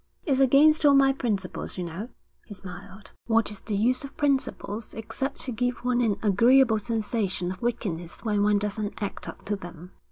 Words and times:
'It's 0.25 0.39
against 0.39 0.83
all 0.83 0.95
my 0.95 1.13
principles, 1.13 1.77
you 1.77 1.83
know,' 1.83 2.09
he 2.47 2.55
smiled. 2.55 3.11
'What 3.27 3.51
is 3.51 3.59
the 3.59 3.75
use 3.75 4.03
of 4.03 4.17
principles 4.17 4.95
except 4.95 5.41
to 5.41 5.51
give 5.51 5.85
one 5.85 6.01
an 6.01 6.17
agreeable 6.23 6.79
sensation 6.79 7.51
of 7.51 7.61
wickedness 7.61 8.23
when 8.25 8.41
one 8.41 8.57
doesn't 8.57 8.99
act 8.99 9.29
up 9.29 9.45
to 9.45 9.55
them?' 9.55 9.91